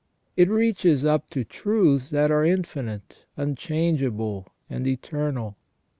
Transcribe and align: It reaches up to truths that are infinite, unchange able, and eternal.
It 0.35 0.49
reaches 0.49 1.05
up 1.05 1.29
to 1.29 1.43
truths 1.43 2.09
that 2.09 2.31
are 2.31 2.43
infinite, 2.43 3.25
unchange 3.37 4.01
able, 4.01 4.47
and 4.67 4.87
eternal. 4.87 5.57